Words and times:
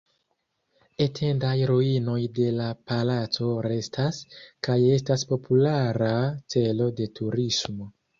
Etendaj 1.03 1.51
ruinoj 1.71 2.15
de 2.39 2.47
la 2.59 2.69
palaco 2.91 3.49
restas, 3.65 4.21
kaj 4.69 4.79
estas 4.95 5.27
populara 5.33 6.09
celo 6.55 6.89
de 7.01 7.09
turismo. 7.21 7.91